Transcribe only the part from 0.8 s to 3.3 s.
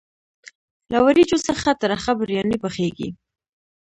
له وریجو څخه ترخه بریاني پخیږي.